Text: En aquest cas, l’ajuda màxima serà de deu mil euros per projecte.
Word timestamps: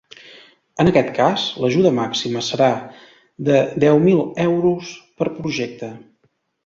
En 0.83 0.87
aquest 0.91 1.11
cas, 1.17 1.43
l’ajuda 1.65 1.91
màxima 1.99 2.43
serà 2.47 2.69
de 3.51 3.61
deu 3.85 4.01
mil 4.07 4.25
euros 4.49 4.93
per 5.21 5.29
projecte. 5.37 5.93